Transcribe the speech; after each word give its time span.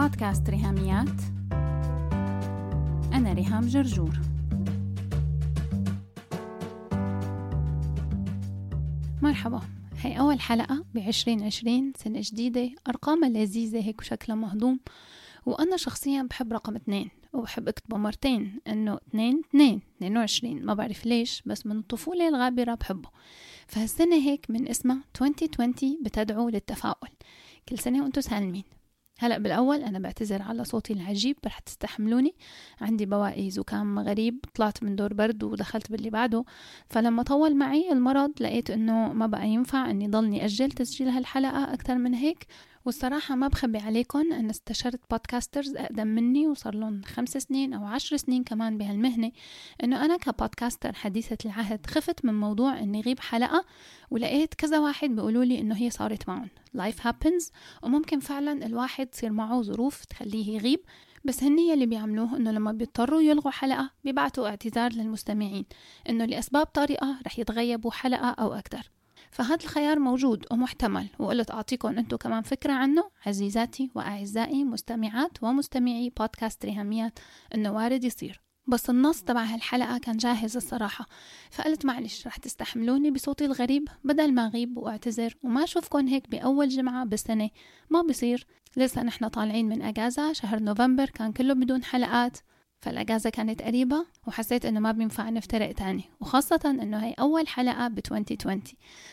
بودكاست 0.00 0.50
ريهاميات. 0.50 1.20
أنا 3.12 3.32
ريهام 3.32 3.66
جرجور. 3.66 4.20
مرحبا. 9.22 9.60
هي 9.98 10.20
أول 10.20 10.40
حلقة 10.40 10.84
بعشرين 10.94 11.42
عشرين 11.42 11.92
سنة 11.96 12.20
جديدة 12.22 12.70
أرقامها 12.88 13.28
لذيذة 13.28 13.84
هيك 13.84 14.00
وشكلها 14.00 14.36
مهضوم. 14.36 14.80
وأنا 15.46 15.76
شخصيا 15.76 16.22
بحب 16.22 16.52
رقم 16.52 16.76
اثنين 16.76 17.10
وبحب 17.32 17.68
أكتبه 17.68 17.96
مرتين 17.96 18.60
إنه 18.68 18.98
اثنين 19.08 19.42
اثنين 19.48 19.82
اثنين 19.96 20.16
وعشرين. 20.16 20.64
ما 20.66 20.74
بعرف 20.74 21.06
ليش 21.06 21.42
بس 21.46 21.66
من 21.66 21.78
الطفولة 21.78 22.28
الغابرة 22.28 22.74
بحبه. 22.74 23.08
فهالسنة 23.66 24.16
هيك 24.16 24.46
من 24.48 24.68
اسمها 24.68 25.04
2020 25.22 26.02
بتدعو 26.02 26.48
للتفاؤل. 26.48 27.08
كل 27.68 27.78
سنة 27.78 28.02
وأنتم 28.02 28.20
سالمين. 28.20 28.79
هلا 29.22 29.38
بالأول 29.38 29.82
أنا 29.82 29.98
بعتذر 29.98 30.42
على 30.42 30.64
صوتي 30.64 30.92
العجيب 30.92 31.36
رح 31.46 31.58
تستحملوني. 31.58 32.34
عندي 32.80 33.06
بواقي 33.06 33.50
زكام 33.50 33.98
غريب 33.98 34.44
طلعت 34.54 34.82
من 34.82 34.96
دور 34.96 35.14
برد 35.14 35.42
ودخلت 35.42 35.92
باللي 35.92 36.10
بعده. 36.10 36.44
فلما 36.88 37.22
طول 37.22 37.56
معي 37.56 37.92
المرض 37.92 38.32
لقيت 38.40 38.70
إنه 38.70 39.12
ما 39.12 39.26
بقى 39.26 39.48
ينفع 39.48 39.90
إني 39.90 40.08
ضلني 40.08 40.44
أجل 40.44 40.70
تسجيل 40.70 41.08
هالحلقة 41.08 41.74
أكثر 41.74 41.94
من 41.94 42.14
هيك. 42.14 42.46
والصراحة 42.84 43.34
ما 43.34 43.48
بخبي 43.48 43.78
عليكم 43.78 44.32
أنا 44.32 44.50
استشرت 44.50 45.00
بودكاسترز 45.10 45.76
أقدم 45.76 46.06
مني 46.06 46.46
وصار 46.46 46.74
لهم 46.74 47.02
خمس 47.02 47.28
سنين 47.30 47.74
أو 47.74 47.84
عشر 47.84 48.16
سنين 48.16 48.44
كمان 48.44 48.78
بهالمهنة 48.78 49.32
إنه 49.84 50.04
أنا 50.04 50.16
كبودكاستر 50.16 50.92
حديثة 50.92 51.38
العهد 51.44 51.86
خفت 51.86 52.24
من 52.24 52.34
موضوع 52.34 52.78
إني 52.78 53.00
غيب 53.00 53.20
حلقة 53.20 53.64
ولقيت 54.10 54.54
كذا 54.54 54.78
واحد 54.78 55.10
بيقولوا 55.10 55.44
لي 55.44 55.60
إنه 55.60 55.76
هي 55.76 55.90
صارت 55.90 56.28
معهم 56.28 56.48
life 56.78 57.00
happens 57.08 57.50
وممكن 57.82 58.20
فعلا 58.20 58.66
الواحد 58.66 59.06
تصير 59.06 59.32
معه 59.32 59.62
ظروف 59.62 60.04
تخليه 60.04 60.56
يغيب 60.56 60.80
بس 61.24 61.42
هن 61.42 61.58
يلي 61.58 61.86
بيعملوه 61.86 62.36
إنه 62.36 62.50
لما 62.50 62.72
بيضطروا 62.72 63.20
يلغوا 63.20 63.50
حلقة 63.50 63.90
بيبعتوا 64.04 64.48
اعتذار 64.48 64.92
للمستمعين 64.92 65.64
إنه 66.08 66.24
لأسباب 66.24 66.66
طارئة 66.66 67.18
رح 67.26 67.38
يتغيبوا 67.38 67.90
حلقة 67.90 68.30
أو 68.30 68.52
أكثر 68.54 68.90
فهذا 69.30 69.64
الخيار 69.64 69.98
موجود 69.98 70.46
ومحتمل. 70.50 71.06
وقلت 71.18 71.50
أعطيكم 71.50 71.98
أنتم 71.98 72.16
كمان 72.16 72.42
فكرة 72.42 72.72
عنه. 72.72 73.10
عزيزاتي 73.26 73.90
وأعزائي 73.94 74.64
مستمعات 74.64 75.42
ومستمعي 75.42 76.12
بودكاست 76.18 76.64
ريهاميات 76.64 77.18
أنه 77.54 77.72
وارد 77.72 78.04
يصير. 78.04 78.40
بس 78.66 78.90
النص 78.90 79.22
تبع 79.22 79.42
هالحلقة 79.42 79.98
كان 79.98 80.16
جاهز 80.16 80.56
الصراحة. 80.56 81.06
فقلت 81.50 81.86
معلش 81.86 82.26
رح 82.26 82.36
تستحملوني 82.36 83.10
بصوتي 83.10 83.44
الغريب؟ 83.44 83.88
بدل 84.04 84.34
ما 84.34 84.46
أغيب 84.46 84.78
وأعتذر 84.78 85.36
وما 85.42 85.64
أشوفكم 85.64 86.06
هيك 86.06 86.30
بأول 86.30 86.68
جمعة 86.68 87.04
بالسنة 87.04 87.50
ما 87.90 88.02
بصير. 88.02 88.46
لسه 88.76 89.02
نحن 89.02 89.28
طالعين 89.28 89.68
من 89.68 89.82
أجازة 89.82 90.32
شهر 90.32 90.58
نوفمبر 90.62 91.06
كان 91.10 91.32
كله 91.32 91.54
بدون 91.54 91.84
حلقات. 91.84 92.38
فالأجازة 92.80 93.30
كانت 93.30 93.62
قريبة 93.62 94.06
وحسيت 94.26 94.64
إنه 94.64 94.80
ما 94.80 94.92
بينفع 94.92 95.30
نفترق 95.30 95.72
تاني 95.72 96.04
وخاصة 96.20 96.60
إنه 96.64 96.98
هي 96.98 97.14
أول 97.18 97.48
حلقة 97.48 97.88
ب 97.88 97.98
2020 97.98 98.62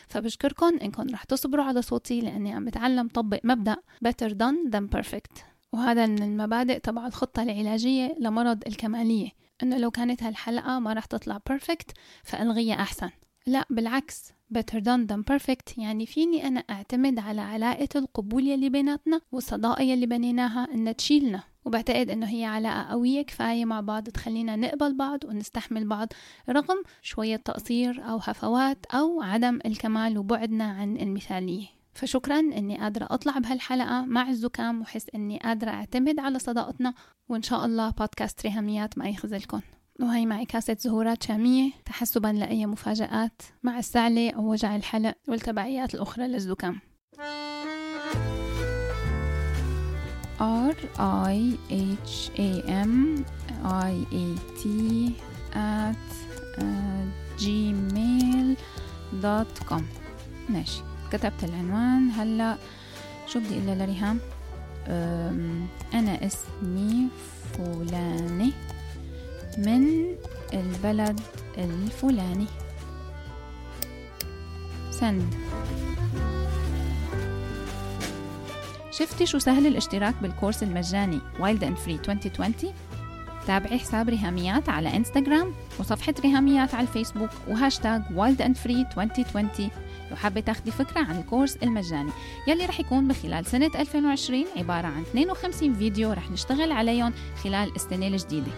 فبشكركم 0.08 0.78
إنكم 0.82 1.06
رح 1.12 1.24
تصبروا 1.24 1.64
على 1.64 1.82
صوتي 1.82 2.20
لأني 2.20 2.52
عم 2.52 2.64
بتعلم 2.64 3.08
طبق 3.08 3.40
مبدأ 3.44 3.76
better 4.08 4.30
done 4.30 4.70
than 4.72 4.98
perfect. 4.98 5.42
وهذا 5.72 6.06
من 6.06 6.22
المبادئ 6.22 6.78
تبع 6.78 7.06
الخطة 7.06 7.42
العلاجية 7.42 8.16
لمرض 8.20 8.62
الكمالية 8.66 9.30
إنه 9.62 9.78
لو 9.78 9.90
كانت 9.90 10.22
هالحلقة 10.22 10.78
ما 10.78 10.92
رح 10.92 11.04
تطلع 11.04 11.40
perfect 11.52 11.92
فألغيها 12.24 12.74
أحسن. 12.74 13.10
لا 13.46 13.66
بالعكس 13.70 14.32
better 14.58 14.78
done 14.78 15.12
than 15.12 15.34
perfect 15.34 15.78
يعني 15.78 16.06
فيني 16.06 16.46
أنا 16.46 16.60
أعتمد 16.60 17.18
على 17.18 17.40
علاقة 17.40 17.88
القبول 17.96 18.46
يلي 18.46 18.68
بيناتنا 18.68 19.20
والصداقة 19.32 19.82
يلي 19.82 20.06
بنيناها 20.06 20.68
إنها 20.74 20.92
تشيلنا. 20.92 21.42
وبعتقد 21.68 22.10
إنه 22.10 22.26
هي 22.26 22.44
علاقة 22.44 22.82
قوية 22.82 23.22
كفاية 23.22 23.64
مع 23.64 23.80
بعض 23.80 24.08
تخلينا 24.08 24.56
نقبل 24.56 24.96
بعض 24.96 25.24
ونستحمل 25.24 25.88
بعض 25.88 26.08
رغم 26.48 26.82
شوية 27.02 27.36
تقصير 27.36 28.04
أو 28.10 28.16
هفوات 28.16 28.86
أو 28.86 29.22
عدم 29.22 29.58
الكمال 29.66 30.18
وبعدنا 30.18 30.64
عن 30.64 30.96
المثالية. 30.96 31.66
فشكرا 31.94 32.38
إني 32.38 32.78
قادرة 32.78 33.08
أطلع 33.10 33.38
بهالحلقة. 33.38 34.04
مع 34.04 34.28
الزكام 34.28 34.80
وحس 34.80 35.06
إني 35.14 35.38
قادرة 35.38 35.70
أعتمد 35.70 36.20
على 36.20 36.38
صداقتنا. 36.38 36.94
وإن 37.28 37.42
شاء 37.42 37.64
الله 37.64 37.90
بودكاست 37.90 38.42
ريهاميات 38.46 38.98
ما 38.98 39.08
يخذلكم 39.08 39.60
وهي 40.00 40.26
معي 40.26 40.44
كاسة 40.44 40.76
زهورات 40.80 41.22
شامية. 41.22 41.70
تحسبا 41.84 42.28
لأي 42.28 42.66
مفاجآت. 42.66 43.42
مع 43.62 43.78
السعلة 43.78 44.30
أو 44.30 44.50
وجع 44.50 44.76
الحلق 44.76 45.14
والتبعيات 45.28 45.94
الأخرى 45.94 46.28
للزكام. 46.28 46.80
R 50.40 50.74
I 50.98 51.58
H 51.70 52.30
A 52.38 52.50
M 52.68 53.24
I 53.64 53.94
A 54.24 54.26
T 54.58 54.62
at 55.54 56.08
uh, 56.58 57.04
gmail 57.42 58.56
ماشي. 60.48 60.82
كتبت 61.12 61.44
العنوان. 61.44 62.10
هلا 62.10 62.56
شو 63.26 63.40
بدي 63.40 63.54
أقول 63.54 63.78
لريهام؟ 63.78 64.18
أنا 65.94 66.26
اسمي 66.26 67.08
فلانة 67.52 68.52
من 69.58 70.14
البلد 70.54 71.20
الفلاني. 71.58 72.46
سن 74.90 75.30
شفتي 78.98 79.26
شو 79.26 79.38
سهل 79.38 79.66
الاشتراك 79.66 80.14
بالكورس 80.22 80.62
المجاني 80.62 81.20
Wild 81.40 81.64
and 81.64 81.76
Free 81.76 81.94
2020 82.08 82.54
تابعي 83.46 83.78
حساب 83.78 84.08
ريهاميات 84.08 84.68
على 84.68 84.96
انستغرام 84.96 85.54
وصفحة 85.78 86.14
ريهاميات 86.20 86.74
على 86.74 86.86
الفيسبوك 86.86 87.30
وهاشتاج 87.48 88.02
Wild 88.14 88.42
and 88.42 88.56
Free 88.56 88.86
2020 88.98 89.70
لو 90.10 90.16
حابة 90.16 90.40
تاخدي 90.40 90.70
فكرة 90.70 91.00
عن 91.00 91.18
الكورس 91.18 91.56
المجاني 91.56 92.10
يلي 92.48 92.66
رح 92.66 92.80
يكون 92.80 93.08
بخلال 93.08 93.46
سنة 93.46 93.70
2020 93.74 94.44
عبارة 94.56 94.86
عن 94.86 95.02
52 95.02 95.74
فيديو 95.74 96.12
رح 96.12 96.30
نشتغل 96.30 96.72
عليهم 96.72 97.12
خلال 97.44 97.76
السنة 97.76 98.06
الجديدة. 98.06 98.52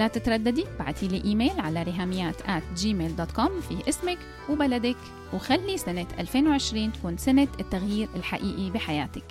لا 0.00 0.08
تترددي 0.08 0.64
بعتي 0.78 1.08
لي 1.08 1.24
إيميل 1.24 1.60
على 1.60 1.82
ريهاميات 1.82 2.40
at 2.42 2.80
gmail.com 2.82 3.50
في 3.68 3.88
اسمك 3.88 4.18
وبلدك 4.50 4.96
وخلي 5.34 5.78
سنة 5.78 6.06
2020 6.18 6.92
تكون 6.92 7.16
سنة 7.16 7.48
التغيير 7.60 8.08
الحقيقي 8.16 8.70
بحياتك. 8.70 9.24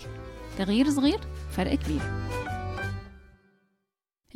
تغيير 0.57 0.89
صغير 0.89 1.19
فرق 1.51 1.75
كبير. 1.75 2.01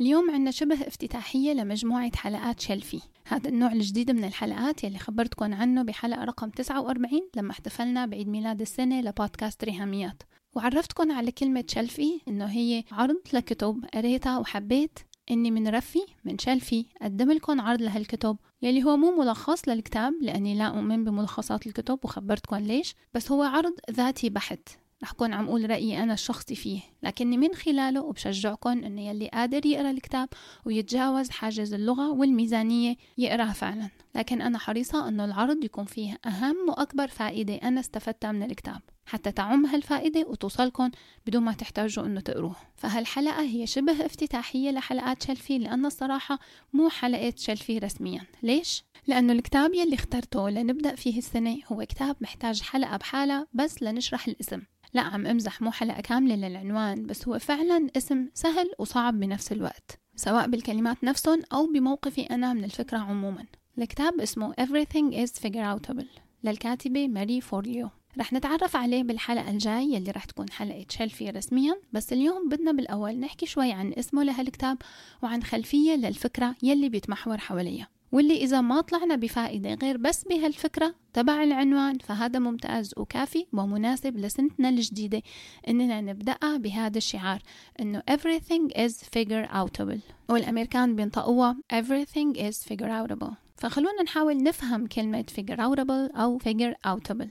اليوم 0.00 0.30
عنا 0.30 0.50
شبه 0.50 0.86
افتتاحية 0.86 1.52
لمجموعة 1.52 2.16
حلقات 2.16 2.60
شلفي 2.60 3.00
هذا 3.26 3.48
النوع 3.48 3.72
الجديد 3.72 4.10
من 4.10 4.24
الحلقات 4.24 4.84
يلي 4.84 4.98
خبرتكم 4.98 5.54
عنه 5.54 5.82
بحلقة 5.82 6.24
رقم 6.24 6.50
49 6.50 7.20
لما 7.36 7.50
احتفلنا 7.50 8.06
بعيد 8.06 8.28
ميلاد 8.28 8.60
السنة 8.60 9.00
لبودكاست 9.00 9.64
ريهاميات. 9.64 10.22
وعرفتكم 10.56 11.12
على 11.12 11.32
كلمة 11.32 11.64
شلفي 11.68 12.20
إنه 12.28 12.46
هي 12.46 12.84
عرض 12.92 13.22
لكتب 13.32 13.84
قريتها 13.94 14.38
وحبيت 14.38 14.98
إني 15.30 15.50
من 15.50 15.68
رفي 15.68 16.00
من 16.24 16.38
شلفي 16.38 16.86
أقدم 17.02 17.32
لكم 17.32 17.60
عرض 17.60 17.82
لهالكتب. 17.82 18.36
يلي 18.62 18.84
هو 18.84 18.96
مو 18.96 19.22
ملخص 19.22 19.68
للكتاب 19.68 20.14
لأني 20.20 20.54
لا 20.54 20.64
أؤمن 20.64 21.04
بملخصات 21.04 21.66
الكتب 21.66 21.98
وخبرتكم 22.04 22.56
ليش 22.56 22.94
بس 23.14 23.32
هو 23.32 23.42
عرض 23.42 23.72
ذاتي 23.90 24.30
بحت. 24.30 24.68
رح 25.02 25.12
كون 25.12 25.32
عم 25.32 25.46
أقول 25.46 25.70
رأيي 25.70 26.02
أنا 26.02 26.12
الشخصي 26.12 26.54
فيه. 26.54 26.80
لكني 27.02 27.36
من 27.36 27.54
خلاله 27.54 28.02
وبشجعكم 28.02 28.70
إنه 28.84 29.08
يلي 29.08 29.28
قادر 29.28 29.66
يقرأ 29.66 29.90
الكتاب 29.90 30.28
ويتجاوز 30.64 31.30
حاجز 31.30 31.74
اللغة 31.74 32.10
والميزانية 32.10 32.96
يقرأها 33.18 33.52
فعلا. 33.52 33.90
لكن 34.14 34.42
أنا 34.42 34.58
حريصة 34.58 35.08
إنه 35.08 35.24
العرض 35.24 35.64
يكون 35.64 35.84
فيه 35.84 36.18
أهم 36.26 36.56
وأكبر 36.68 37.08
فائدة 37.08 37.54
أنا 37.54 37.80
استفدتها 37.80 38.32
من 38.32 38.42
الكتاب. 38.42 38.80
حتى 39.06 39.32
تعم 39.32 39.66
هالفائدة 39.66 40.26
وتوصلكم 40.28 40.90
بدون 41.26 41.42
ما 41.42 41.52
تحتاجوا 41.52 42.06
إنه 42.06 42.20
تقروه. 42.20 42.56
فهالحلقة 42.76 43.42
هي 43.42 43.66
شبه 43.66 44.06
افتتاحية 44.06 44.70
لحلقات 44.70 45.22
شلفي 45.22 45.58
لأن 45.58 45.86
الصراحة 45.86 46.38
مو 46.72 46.88
حلقة 46.88 47.32
شلفي 47.36 47.78
رسميا. 47.78 48.22
ليش؟ 48.42 48.84
لأنه 49.06 49.32
الكتاب 49.32 49.74
يلي 49.74 49.94
اخترته 49.94 50.50
لنبدأ 50.50 50.94
فيه 50.94 51.18
السنة 51.18 51.58
هو 51.72 51.84
كتاب 51.88 52.16
محتاج 52.20 52.62
حلقة 52.62 52.96
بحالة 52.96 53.46
بس 53.54 53.82
لنشرح 53.82 54.28
الاسم. 54.28 54.62
لا 54.94 55.02
عم 55.02 55.26
امزح 55.26 55.62
مو 55.62 55.70
حلقة 55.70 56.00
كاملة 56.00 56.34
للعنوان 56.36 57.06
بس 57.06 57.28
هو 57.28 57.38
فعلا 57.38 57.88
اسم 57.96 58.28
سهل 58.34 58.70
وصعب 58.78 59.20
بنفس 59.20 59.52
الوقت 59.52 60.00
سواء 60.16 60.46
بالكلمات 60.48 61.04
نفسهم 61.04 61.42
أو 61.52 61.66
بموقفي 61.66 62.22
أنا 62.22 62.52
من 62.52 62.64
الفكرة 62.64 62.98
عموما. 62.98 63.44
الكتاب 63.78 64.20
اسمه 64.20 64.52
Everything 64.52 65.14
is 65.14 65.40
Figure 65.40 65.78
Outable. 65.78 66.20
للكاتبة 66.44 67.08
ماري 67.08 67.40
فورليو 67.40 67.90
رح 68.18 68.32
نتعرف 68.32 68.76
عليه 68.76 69.02
بالحلقة 69.02 69.50
الجاي 69.50 69.84
يلي 69.84 70.10
رح 70.10 70.24
تكون 70.24 70.50
حلقة 70.50 70.86
شلفي 70.90 71.30
رسميا 71.30 71.80
بس 71.92 72.12
اليوم 72.12 72.48
بدنا 72.48 72.72
بالأول 72.72 73.20
نحكي 73.20 73.46
شوي 73.46 73.72
عن 73.72 73.92
اسمه 73.92 74.22
لهالكتاب 74.22 74.78
وعن 75.22 75.42
خلفية 75.42 75.94
للفكرة 75.94 76.54
يلي 76.62 76.88
بيتمحور 76.88 77.38
حواليها. 77.38 77.88
واللي 78.12 78.36
إذا 78.44 78.60
ما 78.60 78.80
طلعنا 78.80 79.16
بفائدة 79.16 79.74
غير 79.74 79.96
بس 79.96 80.24
بهالفكرة 80.24 80.94
تبع 81.12 81.42
العنوان 81.42 81.98
فهذا 81.98 82.38
ممتاز 82.38 82.94
وكافي 82.96 83.46
ومناسب 83.52 84.16
لسنتنا 84.16 84.68
الجديدة 84.68 85.22
إننا 85.68 86.00
نبدأها 86.00 86.56
بهذا 86.56 86.98
الشعار 86.98 87.42
إنه 87.80 88.02
everything 88.10 88.76
is 88.76 88.92
figure 88.92 89.48
outable. 89.52 89.98
والأمريكان 90.28 90.96
بينطقوها 90.96 91.56
everything 91.72 92.36
is 92.36 92.64
figure 92.64 92.88
outable. 92.88 93.43
فخلونا 93.64 94.02
نحاول 94.02 94.42
نفهم 94.42 94.86
كلمة 94.86 95.24
figure 95.36 95.56
outable 95.56 96.18
أو 96.20 96.38
figure 96.38 96.74
outable. 96.86 97.28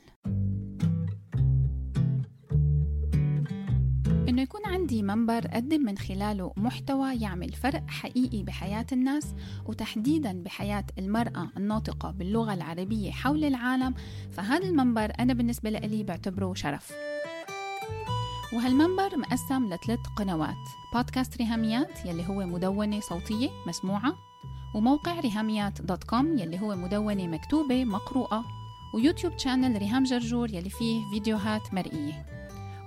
إنه 4.30 4.42
يكون 4.42 4.62
عندي 4.66 5.04
منبر 5.04 5.46
أقدم 5.46 5.82
من 5.82 5.98
خلاله 5.98 6.54
محتوى 6.58 7.16
يعمل 7.16 7.54
فرق 7.54 7.84
حقيقي 7.88 8.44
بحياة 8.44 8.86
الناس 8.92 9.36
وتحديدا 9.66 10.44
بحياة 10.44 10.86
المرأة 10.98 11.50
الناطقة 11.58 12.12
باللغة 12.12 12.54
العربية 12.54 13.12
حول 13.12 13.44
العالم 13.44 13.94
فهذا 14.32 14.66
المنبر 14.66 15.14
أنا 15.20 15.34
بالنسبة 15.34 15.70
لي 15.70 16.04
بعتبره 16.04 16.54
شرف. 16.54 16.92
وهالمنبر 18.54 19.18
مقسم 19.18 19.66
لثلاث 19.66 20.00
قنوات 20.18 20.66
بودكاست 20.94 21.38
ريهاميات 21.38 22.06
يلي 22.06 22.28
هو 22.28 22.46
مدونة 22.46 23.00
صوتية 23.00 23.50
مسموعة 23.68 24.33
وموقع 24.76 25.20
ريهاميات 25.20 25.82
dot 25.82 26.04
com 26.04 26.38
يلي 26.38 26.62
هو 26.62 26.76
مدونة 26.76 27.28
مكتوبة 27.28 27.86
مقروءة 27.86 28.46
ويوتيوب 28.94 29.38
channel 29.38 29.78
ريهام 29.78 30.04
جرجور 30.04 30.50
يلي 30.50 30.70
فيه 30.70 31.10
فيديوهات 31.12 31.74
مرئية. 31.74 32.26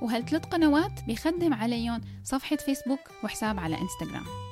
وهالثلاث 0.02 0.44
قنوات؟ 0.46 1.04
بيخدم 1.06 1.54
عليهم 1.54 2.00
صفحة 2.24 2.56
فيسبوك 2.56 3.00
وحساب 3.24 3.58
على 3.58 3.76
إنستغرام. 3.80 4.45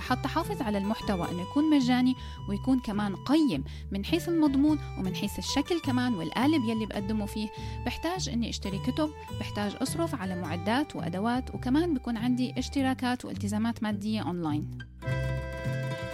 لحتى 0.00 0.28
حافظ 0.28 0.62
على 0.62 0.78
المحتوى 0.78 1.30
أنه 1.30 1.42
يكون 1.42 1.70
مجاني 1.70 2.14
ويكون 2.48 2.80
كمان 2.80 3.16
قيم 3.16 3.64
من 3.92 4.04
حيث 4.04 4.28
المضمون 4.28 4.78
ومن 4.98 5.14
حيث 5.14 5.38
الشكل 5.38 5.80
كمان 5.80 6.14
والقالب 6.14 6.64
يلي 6.64 6.86
بقدمه 6.86 7.26
فيه. 7.26 7.48
بحتاج 7.86 8.28
أني 8.28 8.50
أشتري 8.50 8.78
كتب 8.78 9.10
بحتاج 9.40 9.76
أصرف 9.82 10.14
على 10.14 10.40
معدات 10.40 10.96
وأدوات 10.96 11.54
وكمان 11.54 11.94
بكون 11.94 12.16
عندي 12.16 12.54
اشتراكات 12.58 13.24
والتزامات 13.24 13.82
مادية 13.82 14.20
أونلاين. 14.20 14.89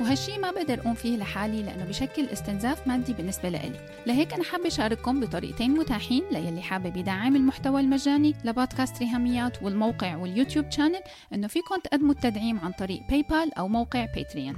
وهالشي 0.01 0.39
ما 0.39 0.51
بقدر 0.51 0.81
أقوم 0.81 0.95
فيه 0.95 1.17
لحالي 1.17 1.63
لأنه 1.63 1.85
بشكل 1.85 2.29
استنزاف 2.29 2.89
مادي 2.89 3.13
بالنسبة 3.13 3.49
لإلي. 3.49 3.81
لهيك 4.07 4.33
أنا 4.35 4.45
حابة 4.45 4.67
أشارككم 4.67 5.21
بطريقتين 5.21 5.71
متاحين 5.71 6.23
ليلي 6.33 6.63
حابب 6.63 6.97
يدعم 6.97 7.37
المحتوى 7.37 7.81
المجاني 7.81 8.35
لبودكاست 8.45 8.99
ريهاميات 8.99 9.63
والموقع 9.63 10.17
واليوتيوب 10.17 10.71
channel 10.71 11.01
إنه 11.35 11.47
فيكم 11.47 11.81
تقدموا 11.85 12.13
التدعيم 12.13 12.59
عن 12.59 12.73
طريق 12.73 13.01
PayPal 13.09 13.55
أو 13.59 13.69
موقع 13.69 14.07
Patreon 14.15 14.57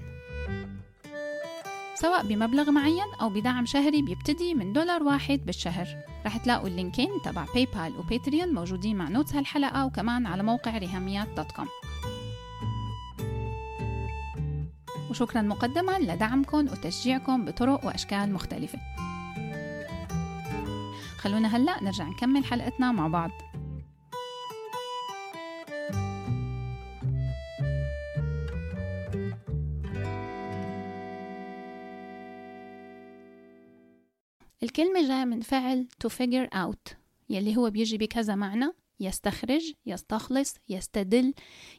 سواء 1.95 2.27
بمبلغ 2.27 2.71
معين 2.71 3.07
أو 3.21 3.29
بدعم 3.29 3.67
شهري 3.67 4.03
بيبتدي 4.03 4.55
من 4.55 4.73
دولار 4.73 5.03
واحد 5.03 5.41
بالشهر. 5.47 5.89
رح 6.27 6.37
تلاقوا 6.37 6.69
اللينكين 6.69 7.09
تبع 7.25 7.45
PayPal 7.55 7.67
و 7.67 7.97
Patreon 7.99 8.55
موجودين 8.55 8.97
مع 8.97 9.09
notes 9.09 9.35
هالحلقة 9.35 9.87
وكمان 9.87 10.27
على 10.27 10.43
موقع 10.43 10.79
ريهاميات 10.79 11.29
dot 11.37 11.53
com 11.53 11.69
وشكرا 15.11 15.43
مقدما 15.43 15.99
لدعمكم 15.99 16.59
وتشجيعكم 16.59 17.45
بطرق 17.45 17.85
وأشكال 17.85 18.33
مختلفة. 18.33 18.79
خلونا 21.19 21.57
هلأ 21.57 21.83
نرجع 21.83 22.09
نكمل 22.09 22.45
حلقتنا 22.45 22.93
مع 22.93 23.09
بعض. 23.09 23.31
الكلمة 34.63 35.09
جاية 35.09 35.25
من 35.25 35.41
فعل 35.41 35.89
to 36.05 36.09
figure 36.09 36.55
out 36.55 36.95
يلي 37.31 37.57
هو 37.57 37.71
بيجي 37.71 37.99
بكذا 37.99 38.35
معنى. 38.35 38.73
يستخرج 39.01 39.73
يستخلص 39.87 40.55
يستدل 40.69 41.35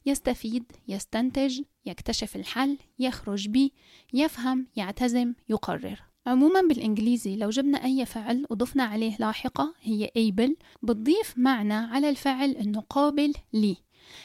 يستفيد 0.06 0.72
يستنتج 0.88 1.62
يكتشف 1.86 2.36
الحل 2.36 2.78
يخرج 3.00 3.48
به 3.48 3.70
يفهم 4.14 4.68
يعتزم 4.76 5.34
يقرر. 5.50 6.04
عموما 6.28 6.62
بالإنجليزي 6.62 7.36
لو 7.36 7.50
جبنا 7.50 7.84
أي 7.84 8.06
فعل 8.06 8.46
وضفنا 8.50 8.84
عليه 8.84 9.16
لاحقة 9.20 9.74
هي 9.82 10.12
able 10.18 10.52
بتضيف 10.84 11.34
معنى 11.38 11.74
على 11.74 12.10
الفعل 12.10 12.50
إنه 12.52 12.80
قابل 12.80 13.34
لي. 13.54 13.78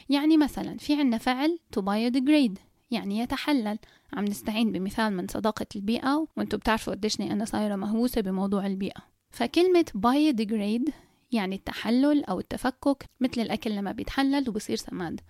يعني 0.08 0.36
مثلا 0.36 0.78
في 0.78 0.94
عنا 0.94 1.18
فعل 1.18 1.58
to 1.76 1.82
biodegrade 1.82 2.58
يعني 2.90 3.18
يتحلل. 3.18 3.78
عم 4.12 4.24
نستعين 4.24 4.72
بمثال 4.72 5.12
من 5.12 5.26
صداقة 5.28 5.66
البيئة 5.76 6.26
وأنتم 6.36 6.58
بتعرفوا 6.58 6.92
قديشني 6.94 7.32
أنا 7.32 7.44
صايرة 7.44 7.76
مهووسة 7.76 8.20
بموضوع 8.20 8.66
البيئة. 8.66 9.00
فكلمة 9.30 9.84
biodegrade 9.96 10.92
يعني 11.34 11.56
التحلل 11.56 12.24
أو 12.24 12.40
التفكك 12.40 13.04
مثل 13.20 13.40
الأكل 13.40 13.70
لما 13.70 13.92
بيتحلل 13.92 14.48
وبصير 14.48 14.76
سماد. 14.76 15.20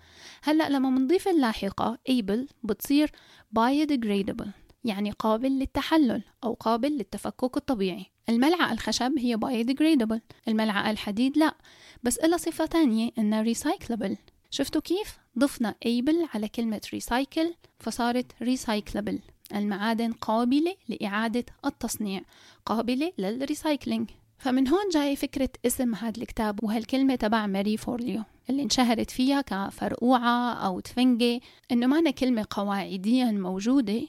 هلأ 0.43 0.69
لما 0.69 0.91
بنضيف 0.91 1.29
اللاحقة 1.29 1.99
able 2.11 2.53
بتصير 2.63 3.13
biodegradable 3.59 4.49
يعني 4.85 5.11
قابل 5.11 5.49
للتحلل 5.49 6.23
أو 6.45 6.55
قابل 6.55 6.89
للتفكك 6.89 7.57
الطبيعي. 7.57 8.07
الملعقة 8.29 8.73
الخشب 8.73 9.19
هي 9.19 9.37
biodegradable 9.37 10.21
الملعقة 10.49 10.91
الحديد 10.91 11.39
لأ 11.39 11.55
بس 12.03 12.19
إلها 12.19 12.39
صفة 12.39 12.67
تانية 12.67 13.11
إنها 13.19 13.55
recyclable. 13.55 14.17
شفتوا 14.51 14.81
كيف؟ 14.81 15.19
ضفنا 15.39 15.75
able 15.85 16.35
على 16.35 16.49
كلمة 16.49 16.81
recycle 16.97 17.71
فصارت 17.79 18.33
recyclable 18.33 19.19
المعادن 19.55 20.13
قابلة 20.13 20.77
لإعادة 20.89 21.45
التصنيع 21.67 22.23
قابلة 22.67 23.13
لل 23.19 23.35
recycling 23.35 24.11
فمن 24.39 24.69
هون 24.69 24.89
جاي 24.93 25.17
فكرة 25.17 25.49
اسم 25.67 25.95
هذا 25.95 26.23
الكتاب 26.23 26.65
وهالكلمة 26.65 27.15
تبع 27.15 27.47
ماري 27.47 27.77
فورليو 27.77 28.23
اللي 28.51 28.63
انشهرت 28.63 29.11
فيها 29.11 29.41
كفرقوعة 29.41 30.55
أو 30.55 30.81
تفنجة 30.81 31.41
إنه 31.73 31.87
معنى 31.87 32.13
كلمة 32.13 32.47
قواعديا 32.51 33.31
موجودة 33.31 34.03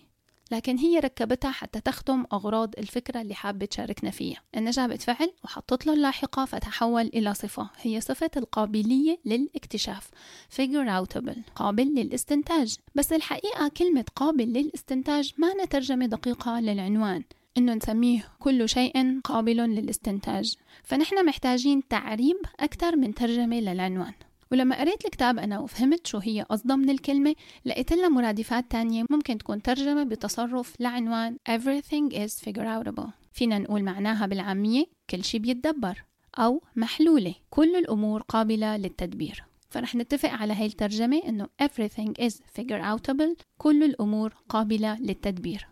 لكن 0.51 0.77
هي 0.77 1.00
ركبتها 1.00 1.51
حتى 1.51 1.81
تخدم 1.81 2.25
أغراض 2.33 2.74
الفكرة 2.77 3.22
اللي 3.22 3.33
حابة 3.33 3.66
تشاركنا 3.66 4.12
فيها. 4.12 4.42
جابت 4.56 5.01
فعل 5.01 5.31
وحطت 5.44 5.88
له 5.88 5.94
اللاحقة 5.94 6.45
فتحول 6.45 7.06
إلى 7.06 7.33
صفة 7.33 7.69
هي 7.81 8.01
صفة 8.01 8.31
القابلية 8.38 9.19
للاكتشاف 9.25 10.10
figure 10.56 10.88
outable 10.88 11.39
قابل 11.56 11.83
للاستنتاج. 11.95 12.75
بس 12.95 13.13
الحقيقة 13.13 13.68
كلمة 13.68 14.06
قابل 14.16 14.54
للاستنتاج 14.54 15.33
ما 15.38 15.66
ترجمة 15.66 16.06
دقيقة 16.06 16.60
للعنوان. 16.60 17.24
إنه 17.57 17.74
نسميه 17.74 18.28
كل 18.40 18.69
شيء 18.69 19.19
قابل 19.24 19.57
للاستنتاج. 19.57 20.56
فنحن 20.84 21.25
محتاجين 21.25 21.88
تعريب 21.88 22.38
أكثر 22.60 22.96
من 22.96 23.13
ترجمة 23.13 23.60
للعنوان. 23.60 24.13
ولما 24.51 24.79
قريت 24.79 25.06
الكتاب 25.06 25.39
أنا 25.39 25.60
وفهمت 25.60 26.08
شو 26.08 26.18
هي 26.18 26.41
قصدها 26.41 26.75
من 26.75 26.89
الكلمة 26.89 27.36
لقيت 27.65 27.94
لها 27.94 28.10
مرادفات 28.10 28.72
تانية 28.72 29.06
ممكن 29.10 29.38
تكون 29.38 29.62
ترجمة 29.62 30.03
بتصرف 30.03 30.74
لعنوان 30.79 31.38
everything 31.50 32.13
is 32.13 32.46
figure 32.46 32.65
outable 32.65 33.10
فينا 33.32 33.60
نقول 33.60 33.84
معناها 33.84 34.25
بالعامية 34.25 34.86
كل 35.10 35.24
شي 35.24 35.39
بيتدبر 35.39 36.03
أو 36.38 36.63
محلولة. 36.75 37.36
كل 37.50 37.75
الأمور 37.75 38.22
قابلة 38.22 38.77
للتدبير. 38.77 39.44
فرح 39.70 39.96
نتفق 39.96 40.29
على 40.29 40.53
هاي 40.53 40.65
الترجمة 40.65 41.22
إنه 41.27 41.48
everything 41.63 42.12
is 42.27 42.34
figure 42.34 42.82
outable. 42.82 43.44
كل 43.58 43.84
الأمور 43.84 44.34
قابلة 44.50 45.00
للتدبير. 45.00 45.68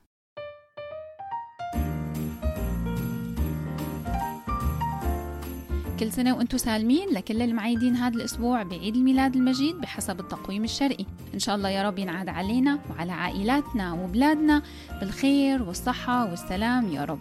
كل 6.03 6.11
سنة 6.11 6.35
وأنتم 6.37 6.57
سالمين 6.57 7.09
لكل 7.09 7.41
المعيدين 7.41 7.95
هذا 7.95 8.15
الأسبوع 8.15 8.63
بعيد 8.63 8.95
الميلاد 8.95 9.35
المجيد 9.35 9.75
بحسب 9.75 10.19
التقويم 10.19 10.63
الشرقي. 10.63 11.05
إن 11.33 11.39
شاء 11.39 11.55
الله 11.55 11.69
يا 11.69 11.83
رب 11.83 11.99
ينعاد 11.99 12.29
علينا 12.29 12.79
وعلى 12.89 13.11
عائلاتنا 13.11 13.93
وبلادنا 13.93 14.61
بالخير 14.99 15.63
والصحة 15.63 16.29
والسلام 16.29 16.91
يا 16.91 17.05
رب. 17.05 17.19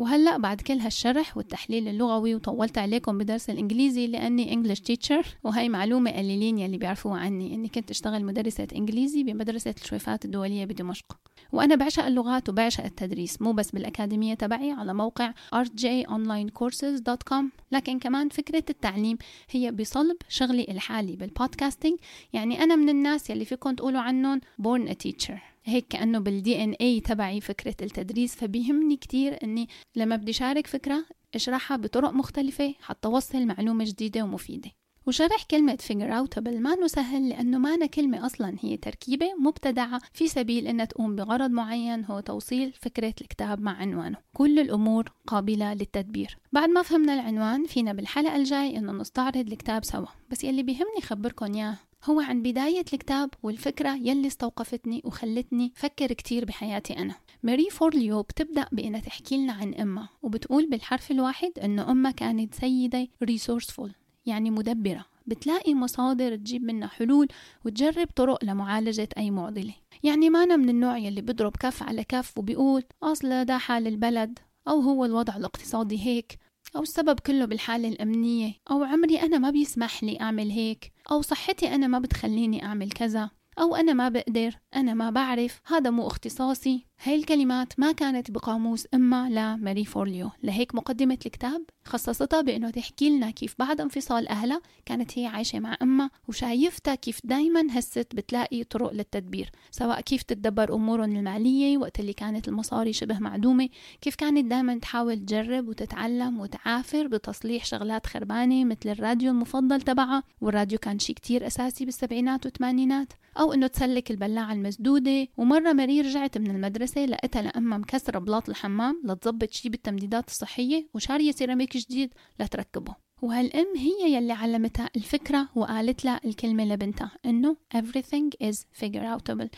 وهلأ 0.00 0.36
بعد 0.36 0.60
كل 0.60 0.78
هالشرح 0.78 1.36
والتحليل 1.36 1.88
اللغوي 1.88 2.34
وطولت 2.34 2.78
عليكم 2.78 3.18
بدرس 3.18 3.50
الإنجليزي 3.50 4.06
لأني 4.06 4.52
English 4.52 4.80
teacher 4.80 5.26
وهي 5.44 5.68
معلومة 5.68 6.10
قليلين 6.10 6.58
يلي 6.58 6.78
بيعرفوها 6.78 7.20
عني 7.20 7.54
إني 7.54 7.68
كنت 7.68 7.90
أشتغل 7.90 8.24
مدرسة 8.24 8.68
إنجليزي 8.76 9.22
بمدرسة 9.22 9.74
الشويفات 9.82 10.24
الدولية 10.24 10.64
بدمشق. 10.64 11.18
وأنا 11.52 11.74
بعشق 11.74 12.04
اللغات 12.04 12.48
وبعشق 12.48 12.84
التدريس 12.84 13.42
مو 13.42 13.52
بس 13.52 13.70
بالأكاديمية 13.70 14.34
تبعي 14.34 14.70
على 14.70 14.94
موقع 14.94 15.32
rjonlinecourses.com 15.54 17.44
لكن 17.72 17.98
كمان 17.98 18.28
فكرة 18.28 18.64
التعليم 18.70 19.18
هي 19.50 19.72
بصلب 19.72 20.16
شغلي 20.28 20.66
الحالي 20.68 21.16
بال 21.16 21.30
podcasting 21.30 21.98
يعني 22.32 22.62
أنا 22.62 22.76
من 22.76 22.88
الناس 22.88 23.30
يلي 23.30 23.44
فيكم 23.44 23.74
تقولوا 23.74 24.00
عنهم 24.00 24.40
born 24.62 24.88
a 24.88 24.94
teacher 24.94 25.38
هيك 25.70 25.86
كأنه 25.88 26.18
بالدي 26.18 26.64
إن 26.64 26.72
اي 26.72 27.00
تبعي 27.00 27.40
فكرة 27.40 27.76
التدريس 27.82 28.34
فبيهمني 28.34 28.96
كتير 28.96 29.38
إني 29.42 29.68
لما 29.96 30.16
بدي 30.16 30.32
شارك 30.32 30.66
فكرة 30.66 31.04
أشرحها 31.34 31.76
بطرق 31.76 32.10
مختلفة 32.10 32.74
حتى 32.80 33.08
أوصل 33.08 33.46
معلومة 33.46 33.84
جديدة 33.84 34.22
ومفيدة. 34.22 34.70
وشرح 35.06 35.42
كلمة 35.42 35.78
figure 35.88 36.12
outable 36.12 36.58
ما 36.58 36.86
سهل 36.86 37.28
لأنه 37.28 37.58
مانا 37.58 37.86
كلمة 37.86 38.26
أصلا 38.26 38.56
هي 38.60 38.76
تركيبة 38.76 39.26
مبتدعة 39.40 40.00
في 40.12 40.28
سبيل 40.28 40.66
أنها 40.66 40.84
تقوم 40.84 41.16
بغرض 41.16 41.50
معين 41.50 42.04
هو 42.04 42.20
توصيل 42.20 42.72
فكرة 42.72 43.14
الكتاب 43.20 43.60
مع 43.60 43.72
عنوانه. 43.72 44.16
كل 44.32 44.58
الأمور 44.58 45.12
قابلة 45.26 45.74
للتدبير. 45.74 46.38
بعد 46.52 46.68
ما 46.68 46.82
فهمنا 46.82 47.14
العنوان 47.14 47.66
فينا 47.66 47.92
بالحلقة 47.92 48.36
الجاي 48.36 48.78
أنه 48.78 48.92
نستعرض 48.92 49.36
الكتاب 49.36 49.84
سوا. 49.84 50.06
بس 50.30 50.44
يلي 50.44 50.62
بيهمني 50.62 51.00
خبركن 51.02 51.54
إياه 51.54 51.78
هو 52.04 52.20
عن 52.20 52.42
بداية 52.42 52.84
الكتاب 52.92 53.30
والفكرة 53.42 53.94
يلي 53.94 54.26
استوقفتني 54.26 55.02
وخلتني 55.04 55.72
فكر 55.74 56.12
كتير 56.12 56.44
بحياتي 56.44 56.98
أنا. 56.98 57.14
ماري 57.42 57.70
فورليو 57.70 58.22
بتبدأ 58.22 58.66
بأنها 58.72 59.00
تحكي 59.00 59.36
لنا 59.36 59.52
عن 59.52 59.74
أمها 59.74 60.08
وبتقول 60.22 60.70
بالحرف 60.70 61.10
الواحد 61.10 61.58
أنه 61.64 61.90
أمها 61.90 62.10
كانت 62.10 62.54
سيدة 62.54 63.08
resourceful 63.24 63.90
يعني 64.26 64.50
مدبرة. 64.50 65.04
بتلاقي 65.26 65.74
مصادر 65.74 66.36
تجيب 66.36 66.62
منها 66.62 66.88
حلول 66.88 67.28
وتجرب 67.64 68.08
طرق 68.16 68.44
لمعالجة 68.44 69.08
أي 69.18 69.30
معضلة. 69.30 69.74
يعني 70.02 70.30
ما 70.30 70.42
أنا 70.42 70.56
من 70.56 70.68
النوع 70.68 70.98
يلي 70.98 71.20
بضرب 71.20 71.56
كف 71.56 71.82
على 71.82 72.04
كف 72.04 72.38
وبيقول 72.38 72.82
أصل 73.02 73.44
ده 73.44 73.58
حال 73.58 73.86
البلد 73.86 74.38
أو 74.68 74.80
هو 74.80 75.04
الوضع 75.04 75.36
الاقتصادي 75.36 76.06
هيك. 76.06 76.38
أو 76.76 76.82
السبب 76.82 77.20
كله 77.20 77.44
بالحالة 77.44 77.88
الأمنية 77.88 78.54
أو 78.70 78.84
عمري 78.84 79.22
أنا 79.22 79.38
ما 79.38 79.50
بيسمح 79.50 80.04
لي 80.04 80.20
أعمل 80.20 80.50
هيك 80.50 80.92
أو 81.10 81.22
صحتي 81.22 81.74
أنا 81.74 81.86
ما 81.86 81.98
بتخليني 81.98 82.64
أعمل 82.64 82.90
كذا. 82.90 83.30
أو 83.58 83.76
أنا 83.76 83.92
ما 83.92 84.08
بقدر 84.08 84.56
أنا 84.76 84.94
ما 84.94 85.10
بعرف. 85.10 85.60
هذا 85.66 85.90
مو 85.90 86.06
اختصاصي. 86.06 86.90
هاي 87.02 87.14
الكلمات 87.14 87.80
ما 87.80 87.92
كانت 87.92 88.30
بقاموس 88.30 88.86
إمها 88.94 89.28
لماري 89.30 89.84
فورليو 89.84 90.30
لهيك 90.42 90.74
مقدمة 90.74 91.18
الكتاب 91.26 91.62
خصصتها 91.84 92.40
بأنه 92.40 92.70
تحكي 92.70 93.10
لنا 93.10 93.30
كيف 93.30 93.54
بعد 93.58 93.80
انفصال 93.80 94.28
أهلها 94.28 94.60
كانت 94.86 95.18
هي 95.18 95.26
عايشة 95.26 95.58
مع 95.60 95.76
أمها 95.82 96.10
وشايفتها 96.28 96.94
كيف 96.94 97.20
دايما 97.24 97.76
هالست 97.76 98.14
بتلاقي 98.14 98.64
طرق 98.64 98.92
للتدبير 98.92 99.50
سواء 99.70 100.00
كيف 100.00 100.22
تتدبر 100.22 100.74
أمورهم 100.74 101.16
المالية 101.16 101.78
وقت 101.78 102.00
اللي 102.00 102.12
كانت 102.12 102.48
المصاري 102.48 102.92
شبه 102.92 103.18
معدومة 103.18 103.68
كيف 104.00 104.14
كانت 104.14 104.44
دايما 104.50 104.78
تحاول 104.78 105.16
تجرب 105.18 105.68
وتتعلم 105.68 106.40
وتعافر 106.40 107.06
بتصليح 107.06 107.64
شغلات 107.64 108.06
خربانة 108.06 108.64
مثل 108.64 108.88
الراديو 108.88 109.30
المفضل 109.30 109.80
تبعها. 109.80 110.22
والراديو 110.40 110.78
كان 110.78 110.98
شيء 110.98 111.16
كتير 111.16 111.46
أساسي 111.46 111.84
بالسبعينات 111.84 112.46
والثمانينات. 112.46 113.12
أو 113.40 113.52
إنه 113.52 113.66
تسلك 113.66 114.10
البلاعة 114.10 114.52
المسدودة. 114.52 115.28
ومرة 115.36 115.72
مري 115.72 116.00
رجعت 116.00 116.38
من 116.38 116.50
المدرسة 116.50 117.04
لقيتها 117.04 117.42
لأمها 117.42 117.78
مكسرة 117.78 118.18
بلاط 118.18 118.48
الحمام 118.48 119.02
لتظبط 119.04 119.50
شي 119.50 119.68
بالتمديدات 119.68 120.28
الصحية 120.28 120.88
وشارية 120.94 121.32
سيراميك 121.32 121.76
جديد 121.76 122.14
لتركبه. 122.40 122.94
وهالأم 123.22 123.76
هي 123.76 124.14
يلي 124.14 124.32
علمتها 124.32 124.90
الفكرة 124.96 125.48
وقالت 125.54 126.04
لها 126.04 126.20
الكلمة 126.24 126.64
لبنتها 126.64 127.10
إنه 127.26 127.56
everything 127.76 128.48
is 128.48 128.56
figure 128.80 129.18
outable 129.18 129.48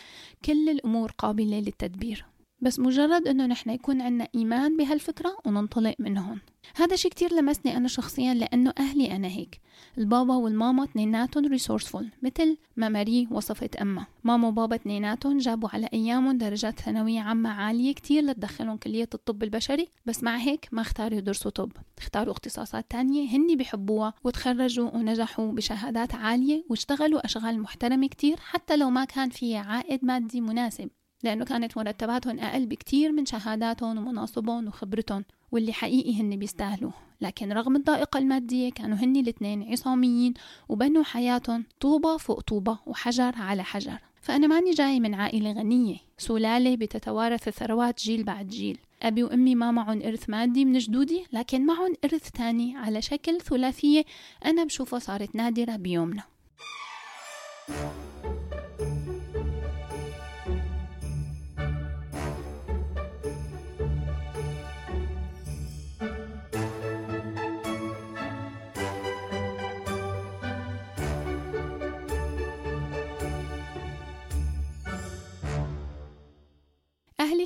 كل 0.44 0.68
الأمور 0.68 1.10
قابلة 1.18 1.60
للتدبير. 1.60 2.26
بس 2.60 2.78
مجرد 2.78 3.28
إنه 3.28 3.46
نحن 3.46 3.70
يكون 3.70 4.00
عنا 4.00 4.28
إيمان 4.34 4.76
بهالفكرة 4.76 5.36
وننطلق 5.46 5.94
منهم 5.98 6.40
هذا 6.76 6.97
شي 6.97 7.09
كتير 7.09 7.35
لمسني 7.35 7.76
أنا 7.76 7.88
شخصيا 7.88 8.35
لأنه 8.35 8.73
أهلي 8.78 9.16
أنا 9.16 9.28
هيك. 9.28 9.61
البابا 9.99 10.35
والماما 10.35 10.85
اثنيناتهم 10.85 11.47
ريسورسفول 11.47 12.09
مثل 12.23 12.57
ما 12.76 12.88
ماري 12.88 13.28
وصفت 13.31 13.76
أمها. 13.76 14.07
ماما 14.25 14.49
وبابا 14.49 14.76
اثنيناتهم 14.76 15.38
جابوا 15.38 15.69
على 15.73 15.88
أيامهم 15.92 16.38
درجات 16.38 16.81
ثانوية 16.81 17.21
عامة 17.21 17.50
عالية 17.50 17.95
كتير 17.95 18.25
لتدخلهم 18.25 18.76
كلية 18.76 19.09
الطب 19.14 19.42
البشري. 19.42 19.88
بس 20.07 20.23
مع 20.23 20.37
هيك 20.37 20.69
ما 20.73 20.83
اختاروا 20.83 21.19
يدرسوا 21.19 21.50
طب. 21.50 21.73
اختاروا 21.99 22.33
اختصاصات 22.33 22.90
تانية 22.90 23.37
هني 23.37 23.57
بيحبوها 23.57 24.14
وتخرجوا 24.25 24.90
ونجحوا 24.90 25.52
بشهادات 25.52 26.14
عالية 26.14 26.64
واشتغلوا 26.71 27.25
أشغال 27.25 27.61
محترمة 27.61 28.07
كتير 28.07 28.37
حتى 28.40 28.76
لو 28.76 28.90
ما 28.90 29.04
كان 29.04 29.31
فيها 29.31 29.61
عائد 29.61 30.04
مادي 30.04 30.40
مناسب 30.40 30.90
لأنه 31.23 31.45
كانت 31.45 31.76
مرتباتهم 31.76 32.38
أقل 32.38 32.66
بكتير 32.66 33.12
من 33.12 33.26
شهاداتهم 33.26 33.99
ومناصبهم 33.99 34.66
وخبرتهم. 34.69 35.25
واللي 35.52 35.73
حقيقي 35.73 36.21
هن 36.21 36.37
بيستاهلوه. 36.37 36.92
لكن 37.21 37.52
رغم 37.52 37.76
الضائقة 37.76 38.18
المادية 38.18 38.71
كانوا 38.71 38.97
هن 38.97 39.16
الاثنين 39.16 39.73
عصاميين 39.73 40.35
وبنوا 40.68 41.04
حياتهم 41.04 41.64
طوبة 41.80 42.16
فوق 42.16 42.40
طوبة 42.40 42.78
وحجر 42.87 43.32
على 43.37 43.64
حجر. 43.64 43.99
فأنا 44.23 44.47
ماني 44.47 44.71
جاي 44.71 45.00
من 45.00 45.14
عائلة 45.14 45.52
غنية 45.52 45.97
سلالة 46.18 46.76
بتتوارث 46.76 47.49
الثروات 47.49 48.00
جيل 48.00 48.25
بعد 48.25 48.49
جيل. 48.49 48.78
أبي 49.02 49.23
وأمي 49.23 49.54
ما 49.54 49.71
معهم 49.71 50.02
إرث 50.02 50.30
مادي 50.30 50.64
من 50.64 50.78
جدودي 50.78 51.25
لكن 51.32 51.66
معهم 51.66 51.94
إرث 52.04 52.30
تاني 52.30 52.76
على 52.76 53.02
شكل 53.02 53.40
ثلاثية 53.40 54.04
أنا 54.44 54.64
بشوفها 54.64 54.99
صارت 54.99 55.37
نادرة 55.37 55.76
بيومنا. 55.76 56.23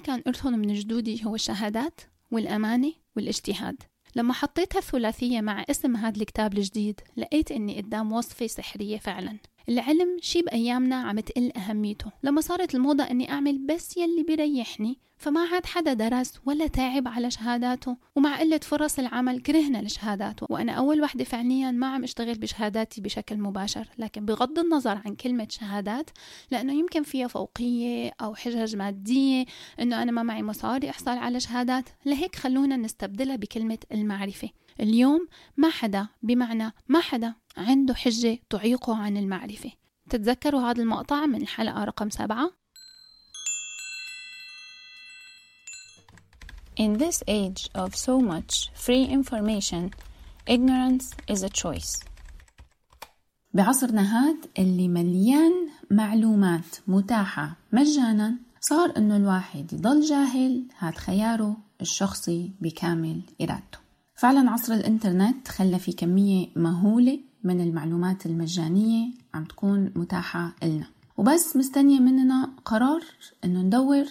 كان 0.06 0.22
إرثهم 0.26 0.58
من 0.58 0.74
جدودي 0.74 1.24
هو 1.24 1.34
الشهادات 1.34 2.00
والأمانة 2.30 2.92
والاجتهاد. 3.16 3.82
لما 4.16 4.32
حطيت 4.32 4.76
هالثلاثية 4.76 5.40
مع 5.40 5.64
اسم 5.70 5.96
هذا 5.96 6.20
الكتاب 6.20 6.58
الجديد 6.58 7.00
لقيت 7.16 7.52
إني 7.52 7.80
قدام 7.80 8.12
وصفة 8.12 8.46
سحرية 8.46 8.98
فعلا. 8.98 9.38
العلم 9.68 10.18
شي 10.20 10.42
بأيامنا 10.42 10.96
عم 10.96 11.20
تقل 11.20 11.52
أهميته. 11.56 12.10
لما 12.22 12.40
صارت 12.40 12.74
الموضة 12.74 13.04
أني 13.04 13.30
أعمل 13.30 13.66
بس 13.66 13.96
يلي 13.96 14.22
بيريحني 14.22 14.98
فما 15.16 15.40
عاد 15.40 15.66
حدا 15.66 15.92
درس 15.92 16.32
ولا 16.46 16.66
تعب 16.66 17.08
على 17.08 17.30
شهاداته 17.30 17.96
ومع 18.16 18.38
قلة 18.38 18.60
فرص 18.62 18.98
العمل 18.98 19.40
كرهنا 19.40 19.82
لشهاداته. 19.82 20.46
وأنا 20.50 20.72
أول 20.72 21.02
وحدة 21.02 21.24
فعليا 21.24 21.70
ما 21.70 21.86
عم 21.86 22.02
أشتغل 22.02 22.34
بشهاداتي 22.34 23.00
بشكل 23.00 23.38
مباشر 23.38 23.88
لكن 23.98 24.24
بغض 24.24 24.58
النظر 24.58 25.00
عن 25.04 25.14
كلمة 25.14 25.48
شهادات 25.50 26.10
لأنه 26.50 26.72
يمكن 26.72 27.02
فيها 27.02 27.26
فوقية 27.26 28.12
أو 28.20 28.34
حجج 28.34 28.76
مادية 28.76 29.44
أنه 29.80 30.02
أنا 30.02 30.12
ما 30.12 30.22
معي 30.22 30.42
مصاري 30.42 30.90
أحصل 30.90 31.10
على 31.10 31.40
شهادات. 31.40 31.88
لهيك 32.06 32.36
خلونا 32.36 32.76
نستبدلها 32.76 33.36
بكلمة 33.36 33.78
المعرفة. 33.92 34.48
اليوم 34.80 35.28
ما 35.56 35.70
حدا 35.70 36.08
بمعنى 36.22 36.72
ما 36.88 37.00
حدا 37.00 37.34
عنده 37.56 37.94
حجة 37.94 38.38
تعيقه 38.50 38.96
عن 38.96 39.16
المعرفة. 39.16 39.70
تتذكروا 40.10 40.60
هذا 40.60 40.82
المقطع 40.82 41.26
من 41.26 41.42
الحلقة 41.42 41.84
رقم 41.84 42.10
سبعة؟ 42.10 42.65
In 46.78 46.98
this 46.98 47.22
age 47.26 47.70
of 47.74 47.96
so 47.96 48.20
much 48.20 48.70
free 48.74 49.04
information, 49.04 49.94
ignorance 50.46 51.06
is 51.26 51.42
a 51.42 51.48
choice. 51.48 52.04
بعصرنا 53.54 54.02
هاد 54.02 54.36
اللي 54.58 54.88
مليان 54.88 55.52
معلومات 55.90 56.76
متاحة 56.88 57.56
مجانا 57.72 58.34
صار 58.60 58.92
إنه 58.96 59.16
الواحد 59.16 59.72
يضل 59.72 60.00
جاهل 60.00 60.64
هاد 60.78 60.94
خياره 60.94 61.56
الشخصي 61.80 62.50
بكامل 62.60 63.20
إرادته. 63.40 63.78
فعلا 64.14 64.50
عصر 64.50 64.72
الإنترنت 64.72 65.48
خلى 65.48 65.78
في 65.78 65.92
كمية 65.92 66.48
مهولة 66.56 67.20
من 67.44 67.60
المعلومات 67.60 68.26
المجانية 68.26 69.08
عم 69.34 69.44
تكون 69.44 69.92
متاحة 69.96 70.54
لنا 70.62 70.86
وبس 71.16 71.56
مستنية 71.56 72.00
مننا 72.00 72.50
قرار 72.64 73.02
إنه 73.44 73.62
ندور 73.62 74.04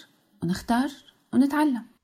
ونختار 0.44 0.90
ونتعلم. 1.34 1.95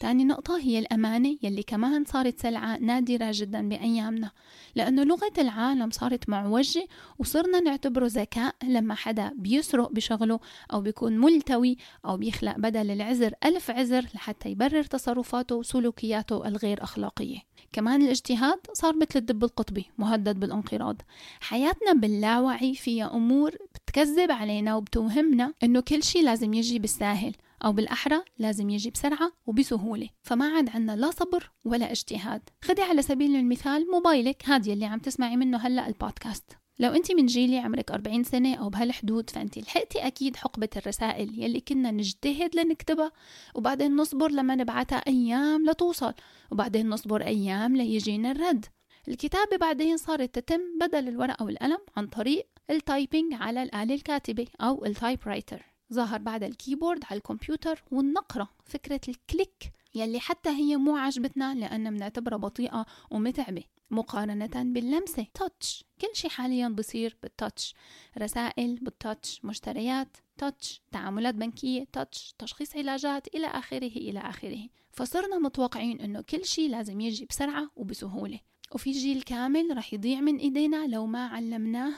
تاني 0.00 0.24
نقطة 0.24 0.58
هي 0.58 0.78
الأمانة 0.78 1.36
يلي 1.42 1.62
كمان 1.62 2.04
صارت 2.04 2.40
سلعة 2.40 2.78
نادرة 2.78 3.30
جدا 3.34 3.68
بأيامنا 3.68 4.30
لأنه 4.74 5.02
لغة 5.02 5.32
العالم 5.38 5.90
صارت 5.90 6.28
معوجة 6.28 6.86
وصرنا 7.18 7.60
نعتبره 7.60 8.06
ذكاء 8.06 8.54
لما 8.62 8.94
حدا 8.94 9.32
بيسرق 9.36 9.92
بشغله 9.92 10.40
أو 10.72 10.80
بيكون 10.80 11.18
ملتوي 11.18 11.76
أو 12.04 12.16
بيخلق 12.16 12.58
بدل 12.58 12.90
العذر 12.90 13.32
ألف 13.44 13.70
عذر 13.70 14.06
لحتى 14.14 14.48
يبرر 14.48 14.82
تصرفاته 14.82 15.54
وسلوكياته 15.56 16.48
الغير 16.48 16.82
أخلاقية. 16.82 17.38
كمان 17.72 18.02
الاجتهاد 18.02 18.58
صار 18.72 18.96
مثل 18.96 19.18
الدب 19.18 19.44
القطبي 19.44 19.86
مهدد 19.98 20.40
بالانقراض. 20.40 21.02
حياتنا 21.40 21.92
باللاوعي 21.92 22.74
فيها 22.74 23.14
أمور 23.14 23.56
بتكذب 23.74 24.30
علينا 24.30 24.76
وبتوهمنا 24.76 25.54
إنه 25.62 25.80
كل 25.80 26.02
شيء 26.02 26.24
لازم 26.24 26.54
يجي 26.54 26.78
بالساهل 26.78 27.34
أو 27.64 27.72
بالأحرى 27.72 28.22
لازم 28.38 28.70
يجي 28.70 28.90
بسرعة 28.90 29.32
وبسهولة 29.46 30.08
فما 30.22 30.48
عاد 30.48 30.68
عنا 30.68 30.96
لا 30.96 31.10
صبر 31.10 31.50
ولا 31.64 31.90
اجتهاد. 31.90 32.42
خدي 32.64 32.82
على 32.82 33.02
سبيل 33.02 33.36
المثال 33.36 33.90
موبايلك 33.90 34.42
هذا 34.46 34.72
اللي 34.72 34.86
عم 34.86 34.98
تسمعي 34.98 35.36
منه 35.36 35.58
هلأ 35.58 35.88
البودكاست. 35.88 36.60
لو 36.78 36.92
انت 36.92 37.12
من 37.12 37.26
جيلي 37.26 37.58
عمرك 37.58 37.90
40 37.90 38.24
سنة 38.24 38.54
أو 38.54 38.68
بهالحدود 38.68 39.30
فانت 39.30 39.58
لحقتي 39.58 40.06
أكيد 40.06 40.36
حقبة 40.36 40.68
الرسائل 40.76 41.42
يلي 41.42 41.60
كنا 41.60 41.90
نجتهد 41.90 42.56
لنكتبها 42.56 43.12
وبعدين 43.54 43.96
نصبر 43.96 44.30
لما 44.30 44.54
نبعتها 44.54 44.96
أيام 44.96 45.66
لتوصل 45.66 46.14
وبعدين 46.50 46.88
نصبر 46.88 47.22
أيام 47.22 47.76
ليجينا 47.76 48.30
الرد. 48.30 48.66
الكتابة 49.08 49.56
بعدين 49.56 49.96
صارت 49.96 50.38
تتم 50.38 50.60
بدل 50.80 51.08
الورقة 51.08 51.44
والقلم 51.44 51.78
عن 51.96 52.06
طريق 52.06 52.46
ال 52.70 52.79
typing 52.79 53.34
على 53.34 53.62
الآلة 53.62 53.94
الكاتبة 53.94 54.46
أو 54.60 54.84
ال 54.84 55.18
typewriter 55.26 55.69
ظهر 55.92 56.18
بعد 56.18 56.42
ال 56.42 56.49
keyboard 56.49 57.04
على 57.10 57.18
الكمبيوتر 57.18 57.82
والنقرة 57.90 58.48
فكرة 58.64 59.00
ال 59.08 59.19
click 59.19 59.72
يلي 59.94 60.20
حتى 60.20 60.48
هي 60.48 60.76
مو 60.76 60.96
عجبتنا 60.96 61.54
لأن 61.54 61.96
بنعتبرها 61.96 62.38
بطيئة 62.38 62.86
ومتعبة 63.10 63.62
مقارنة 63.90 64.50
باللمسة. 64.72 65.26
تاتش 65.34 65.84
كل 66.00 66.08
شي 66.14 66.28
حاليا 66.28 66.68
بصير 66.68 67.16
بالتاتش 67.22 67.74
رسائل 68.18 68.74
بالتاتش 68.74 69.44
مشتريات 69.44 70.16
تاتش 70.38 70.82
تعاملات 70.92 71.34
بنكية 71.34 71.86
تاتش 71.92 72.34
تشخيص 72.38 72.76
علاجات 72.76 73.34
إلى 73.34 73.46
آخره 73.46 73.86
إلى 73.86 74.20
آخره. 74.20 74.68
فصرنا 74.92 75.38
متوقعين 75.38 76.00
إنه 76.00 76.20
كل 76.20 76.44
شي 76.44 76.68
لازم 76.68 77.00
يجي 77.00 77.26
بسرعة 77.26 77.70
وبسهولة. 77.76 78.40
وفي 78.74 78.90
جيل 78.90 79.22
كامل 79.22 79.76
رح 79.76 79.94
يضيع 79.94 80.20
من 80.20 80.36
إيدينا 80.36 80.86
لو 80.86 81.06
ما 81.06 81.26
علمناه 81.26 81.94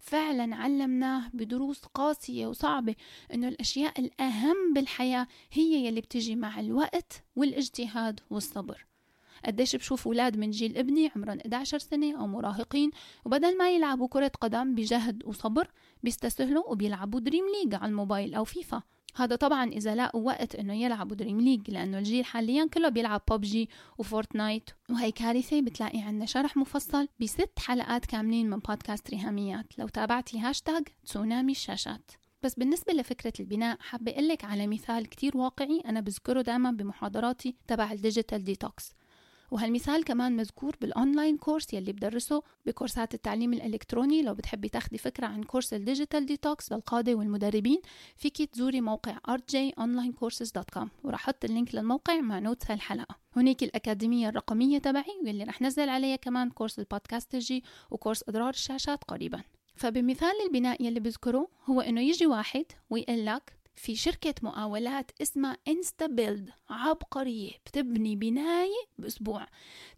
فعلا 0.00 0.56
علمناه 0.56 1.30
بدروس 1.34 1.80
قاسية 1.80 2.46
وصعبة 2.46 2.94
إنه 3.34 3.48
الأشياء 3.48 4.00
الأهم 4.00 4.72
بالحياة 4.74 5.26
هي 5.52 5.86
يلي 5.86 6.00
بتجي 6.00 6.36
مع 6.36 6.60
الوقت 6.60 7.24
والاجتهاد 7.36 8.20
والصبر. 8.30 8.86
قديش 9.44 9.76
بشوف 9.76 10.06
أولاد 10.06 10.36
من 10.36 10.50
جيل 10.50 10.78
ابني 10.78 11.10
عمرهم 11.16 11.38
11 11.38 11.78
سنة 11.78 12.20
أو 12.20 12.26
مراهقين 12.26 12.90
وبدل 13.24 13.58
ما 13.58 13.70
يلعبوا 13.70 14.08
كرة 14.08 14.32
قدم 14.40 14.74
بجهد 14.74 15.22
وصبر 15.24 15.70
بيستسهلوا 16.02 16.68
وبيلعبوا 16.68 17.20
Dream 17.20 17.44
League 17.54 17.74
على 17.74 17.90
الموبايل 17.90 18.34
أو 18.34 18.44
فيفا. 18.44 18.82
هذا 19.16 19.36
طبعا 19.36 19.70
إذا 19.70 19.94
لاقوا 19.94 20.26
وقت 20.26 20.54
إنه 20.54 20.74
يلعبوا 20.74 21.16
Dream 21.16 21.40
League 21.40 21.70
لأنه 21.70 21.98
الجيل 21.98 22.24
حاليا 22.24 22.68
كله 22.74 22.88
بيلعب 22.88 23.22
PUBG 23.30 23.68
و 23.98 24.06
Fortnite 24.06 24.70
وهي 24.90 25.12
كارثة 25.12 25.60
بتلاقي 25.60 26.00
عنا 26.00 26.26
شرح 26.26 26.56
مفصل 26.56 27.08
بست 27.20 27.58
حلقات 27.58 28.06
كاملين 28.06 28.50
من 28.50 28.58
بودكاست 28.58 29.10
ريهاميات. 29.10 29.78
لو 29.78 29.88
تابعتي 29.88 30.38
هاشتاج 30.38 30.82
تسونامي 31.04 31.52
الشاشات. 31.52 32.10
بس 32.42 32.54
بالنسبة 32.54 32.92
لفكرة 32.92 33.32
البناء 33.40 33.76
حابة 33.80 34.12
أقلك 34.12 34.44
على 34.44 34.66
مثال 34.66 35.08
كتير 35.08 35.36
واقعي 35.36 35.80
أنا 35.86 36.00
بذكره 36.00 36.42
دائما 36.42 36.70
بمحاضراتي 36.70 37.56
تبع 37.66 37.92
ال 37.92 37.99
digital 37.99 38.44
detox 38.44 38.92
وهالمثال 39.50 40.04
كمان 40.04 40.36
مذكور 40.36 40.76
بال 40.80 40.94
online 40.94 41.36
course 41.36 41.74
يلي 41.74 41.92
بدرسه 41.92 42.42
بكورسات 42.66 43.14
التعليم 43.14 43.52
الإلكتروني. 43.52 44.22
لو 44.22 44.34
بتحبي 44.34 44.68
تاخدي 44.68 44.98
فكرة 44.98 45.26
عن 45.26 45.42
كورس 45.42 45.74
ال 45.74 45.81
digital 45.81 46.26
detox 46.26 46.72
للقادة 46.72 47.14
والمدربين 47.14 47.80
فيكي 48.16 48.46
تزوري 48.46 48.80
موقع 48.80 49.18
rjonlinecourses.com 49.28 50.88
وراح 51.04 51.20
أحط 51.20 51.44
ال 51.44 51.50
link 51.50 51.74
للموقع 51.74 52.20
مع 52.20 52.38
notes 52.38 52.70
هالحلقة. 52.70 53.16
هناك 53.36 53.62
الأكاديمية 53.62 54.28
الرقمية 54.28 54.78
تبعي 54.78 55.20
واللي 55.24 55.44
رح 55.44 55.62
نزل 55.62 55.88
عليها 55.88 56.16
كمان 56.16 56.50
كورس 56.50 56.78
البودكاستجي 56.78 57.64
وكورس 57.90 58.24
أضرار 58.28 58.50
الشاشات 58.50 59.04
قريبا. 59.04 59.42
فبمثال 59.76 60.32
البناء 60.46 60.82
يلي 60.82 61.00
بذكره 61.00 61.48
هو 61.66 61.80
إنه 61.80 62.00
يجي 62.00 62.26
واحد 62.26 62.64
ويقول 62.90 63.26
لك 63.26 63.59
في 63.80 63.96
شركة 63.96 64.34
مقاولات 64.42 65.10
اسمها 65.22 65.56
Insta 65.68 66.06
Build 66.06 66.50
عبقرية 66.70 67.52
بتبني 67.66 68.16
بناية 68.16 68.84
بأسبوع. 68.98 69.46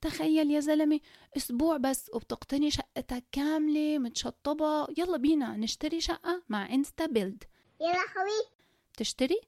تخيل 0.00 0.50
يا 0.50 0.60
زلمة 0.60 1.00
أسبوع 1.36 1.76
بس 1.76 2.10
وبتقتني 2.14 2.70
شقتك 2.70 3.24
كاملة 3.32 3.98
متشطبة. 3.98 4.86
يلا 4.98 5.16
بينا 5.16 5.56
نشتري 5.56 6.00
شقة 6.00 6.42
مع 6.48 6.74
انستا 6.74 7.06
بيلد 7.06 7.44
يا 7.80 7.86
لهوي 7.86 8.48
تشتري؟ 8.96 9.40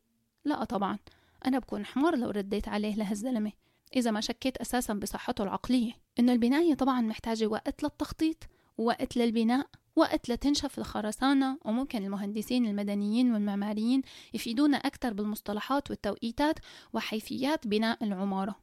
لا 0.45 0.64
طبعا. 0.64 0.99
أنا 1.47 1.59
بكون 1.59 1.87
حمار 1.87 2.17
لو 2.17 2.31
رديت 2.31 2.69
عليه 2.69 2.95
لهالزلمة. 2.97 3.53
إذا 3.97 4.11
ما 4.11 4.21
شكيت 4.21 4.57
أساسا 4.57 4.95
بصحته 4.95 5.45
العقلية. 5.45 5.93
إنه 6.19 6.33
البناية 6.33 6.75
طبعا 6.75 7.00
محتاجة 7.00 7.47
وقت 7.47 7.82
للتخطيط 7.82 8.37
ووقت 8.78 9.17
للبناء. 9.17 9.67
وقت 9.97 10.28
لتنشف 10.28 10.78
الخرسانة 10.78 11.59
وممكن 11.65 12.04
المهندسين 12.04 12.67
المدنيين 12.67 13.33
والمعماريين 13.33 14.02
يفيدونا 14.35 14.76
أكثر 14.76 15.13
بالمصطلحات 15.13 15.91
والتوقيتات 15.91 16.59
وحيثيات 16.93 17.67
بناء 17.67 18.04
العمارة. 18.04 18.54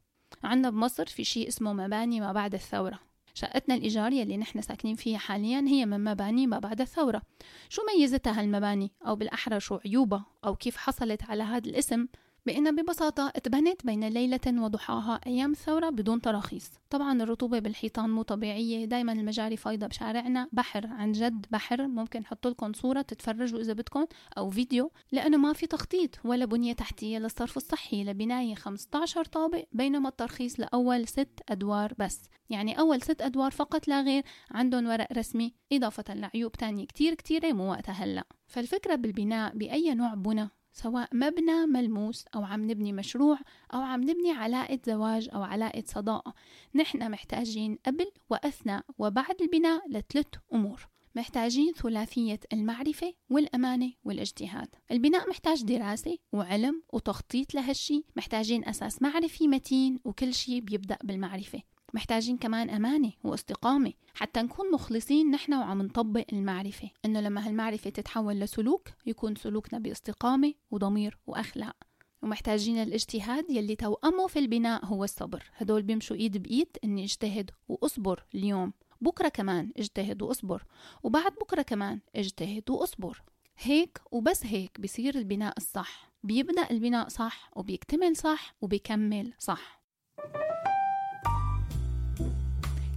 عندنا 0.44 0.70
بمصر 0.70 1.06
في 1.06 1.24
شيء 1.24 1.48
اسمه 1.48 1.74
مباني 1.74 2.20
ما 2.20 2.32
بعد 2.32 2.54
الثورة. 2.54 3.00
شقتنا 3.34 3.76
الإيجار 3.76 4.12
يلي 4.12 4.38
نحن 4.38 4.62
ساكنين 4.62 4.96
فيها 4.96 5.18
حاليا 5.18 5.60
هي 5.68 5.86
من 5.86 6.04
مباني 6.04 6.48
ما 6.48 6.60
بعد 6.60 6.82
الثورة. 6.82 7.22
شو 7.70 7.82
ميزتها 7.96 8.40
هالمباني 8.40 8.92
أو 9.08 9.16
بالأحرى 9.16 9.60
شو 9.60 9.80
عيوبها 9.86 10.26
أو 10.46 10.56
كيف 10.56 10.78
حصلت 10.78 11.24
على 11.24 11.44
هذا 11.44 11.70
الاسم؟ 11.70 12.08
بأنها 12.46 12.72
ببساطة 12.72 13.32
اتبنت 13.36 13.86
بين 13.86 14.08
ليلة 14.08 14.40
وضحاها 14.48 15.20
أيام 15.28 15.52
الثورة 15.52 15.90
بدون 15.90 16.22
تراخيص. 16.22 16.72
طبعا 16.90 17.24
الرطوبة 17.24 17.60
بالحيطان 17.60 18.10
مو 18.10 18.22
طبيعية. 18.22 18.86
دايما 18.86 19.12
المجاري 19.12 19.58
فايضة 19.58 19.88
بشارعنا. 19.88 20.48
بحر 20.52 20.88
عن 20.88 21.12
جد 21.12 21.46
بحر. 21.52 21.88
ممكن 21.88 22.20
نحط 22.20 22.48
لكم 22.48 22.74
صورة 22.74 23.02
تتفرجوا 23.02 23.60
إذا 23.60 23.74
بدكم 23.74 24.06
أو 24.38 24.50
فيديو. 24.50 24.92
لأنه 25.12 25.38
ما 25.38 25.54
في 25.54 25.68
تخطيط 25.68 26.20
ولا 26.26 26.46
بنية 26.46 26.74
تحتية 26.74 27.18
للصرف 27.18 27.58
الصحي. 27.58 28.04
لبناية 28.04 28.56
15 28.56 29.26
طابق 29.26 29.64
بينما 29.72 30.10
الترخيص 30.10 30.60
لأول 30.60 31.08
ست 31.08 31.40
أدوار 31.50 31.94
بس. 31.98 32.22
يعني 32.50 32.80
أول 32.80 33.02
ست 33.02 33.22
أدوار 33.22 33.52
فقط 33.52 33.88
لا 33.88 34.02
غير 34.02 34.24
عندهم 34.52 34.88
ورق 34.88 35.08
رسمي. 35.14 35.54
إضافة 35.74 36.14
لعيوب 36.14 36.52
تانية 36.52 36.86
كتير 36.86 37.14
كتيرة 37.14 37.54
مو 37.54 37.72
وقتها 37.72 37.94
هلأ. 37.94 38.24
فالفكرة 38.48 38.96
بالبناء 38.96 39.58
بأي 39.58 39.94
نوع 39.94 40.14
بنى؟ 40.14 40.50
سواء 40.74 41.10
مبنى 41.14 41.66
ملموس 41.66 42.26
أو 42.36 42.44
عم 42.44 42.72
نبني 42.72 42.94
مشروع 42.94 43.38
أو 43.74 43.82
عم 43.82 44.02
نبني 44.02 44.32
علاقة 44.32 44.80
زواج 44.86 45.30
أو 45.34 45.44
علاقة 45.44 45.84
صداقة. 45.86 46.34
نحن 46.76 47.12
محتاجين 47.12 47.78
قبل 47.86 48.12
وأثناء 48.30 48.86
وبعد 48.98 49.42
البناء 49.42 49.90
لثلاث 49.90 50.28
أمور. 50.54 50.88
محتاجين 51.16 51.74
ثلاثية 51.74 52.40
المعرفة 52.54 53.14
والأمانة 53.30 53.92
والاجتهاد. 54.04 54.68
البناء 54.92 55.30
محتاج 55.30 55.64
دراسة 55.64 56.18
وعلم 56.34 56.84
وتخطيط 56.94 57.54
لهالشي. 57.54 58.04
محتاجين 58.16 58.66
أساس 58.66 59.02
معرفي 59.02 59.48
متين 59.48 60.00
وكل 60.06 60.34
شي 60.34 60.62
بيبدأ 60.62 60.98
بالمعرفة. 61.04 61.62
محتاجين 61.94 62.38
كمان 62.38 62.70
أمانة 62.70 63.12
واستقامة 63.24 63.94
حتى 64.14 64.42
نكون 64.42 64.72
مخلصين 64.72 65.32
نحن 65.32 65.54
وعم 65.54 65.82
نطبق 65.82 66.26
المعرفة. 66.34 66.90
إنه 67.06 67.22
لما 67.22 67.48
هالمعرفة 67.48 67.90
تتحول 67.90 68.40
لسلوك 68.40 68.90
يكون 69.06 69.36
سلوكنا 69.36 69.80
باستقامة 69.80 70.54
وضمير 70.72 71.18
وأخلاق. 71.28 71.76
ومحتاجين 72.22 72.78
الاجتهاد 72.78 73.50
يلي 73.50 73.76
توأمه 73.76 74.28
في 74.28 74.40
البناء 74.40 74.86
هو 74.86 75.04
الصبر. 75.04 75.44
هدول 75.56 75.82
بيمشوا 75.82 76.16
إيد 76.16 76.38
بإيد 76.38 76.78
إني 76.84 77.04
اجتهد 77.04 77.52
وأصبر 77.68 78.26
اليوم. 78.36 78.74
بكرة 79.02 79.30
كمان 79.30 79.72
اجتهد 79.78 80.22
وأصبر 80.22 80.64
وبعد 81.04 81.32
بكرة 81.32 81.62
كمان 81.62 82.00
اجتهد 82.16 82.70
وأصبر. 82.70 83.22
هيك 83.58 84.02
وبس 84.12 84.46
هيك 84.46 84.82
بصير 84.82 85.18
البناء 85.18 85.54
الصح. 85.58 86.12
بيبدأ 86.24 86.70
البناء 86.72 87.08
صح 87.08 87.52
وبيكتمل 87.56 88.16
صح 88.16 88.56
وبيكمل 88.62 89.34
صح. 89.40 89.82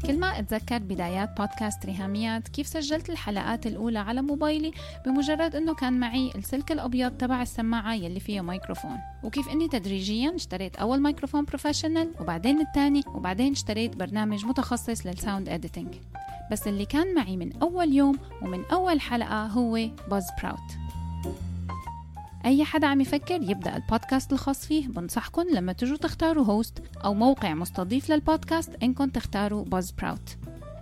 كل 0.07 0.19
ما 0.21 0.39
أتذكر 0.39 0.79
بدايات 0.79 1.37
بودكاست 1.37 1.87
ريهاميات 1.87 2.49
كيف 2.49 2.67
سجلت 2.67 3.11
الحلقات 3.11 3.67
الأولى 3.67 3.99
على 3.99 4.23
موبايلي؟ 4.23 4.73
بمجرد 5.07 5.57
أنه 5.57 5.75
كان 5.75 6.01
معي 6.01 6.31
السلك 6.35 6.73
الأبيض 6.73 7.11
تبع 7.11 7.43
السماعة 7.43 7.95
يلي 7.95 8.21
فيها 8.21 8.43
ميكروفون 8.43 8.97
وكيف 9.23 9.49
أني 9.49 9.69
تدريجيا 9.69 10.35
اشتريت 10.35 10.77
أول 10.77 11.03
ميكروفون 11.03 11.45
professional 11.45 12.11
وبعدين 12.21 12.61
الثاني 12.61 13.03
وبعدين 13.07 13.53
اشتريت 13.53 13.97
برنامج 13.97 14.45
متخصص 14.47 15.07
لل 15.07 15.19
sound 15.19 15.49
editing 15.49 15.95
بس 16.53 16.69
اللي 16.69 16.85
كان 16.85 17.15
معي 17.15 17.37
من 17.37 17.57
أول 17.63 17.93
يوم 17.93 18.19
ومن 18.43 18.65
أول 18.73 19.01
حلقة 19.01 19.47
هو 19.47 19.79
Buzzsprout 20.11 20.84
أي 22.45 22.65
حدا 22.65 22.87
عم 22.87 23.01
يفكر 23.01 23.43
يبدأ 23.43 23.77
البودكاست 23.77 24.33
الخاص 24.33 24.67
فيه. 24.67 24.89
بنصحكم 24.89 25.45
لما 25.53 25.73
تجوا 25.73 25.97
تختاروا 25.97 26.45
host 26.45 26.83
أو 27.05 27.15
موقع 27.15 27.55
مستضيف 27.55 28.11
للبودكاست 28.11 28.71
إنكم 28.83 29.09
تختاروا 29.09 29.65
Buzzsprout 29.65 30.37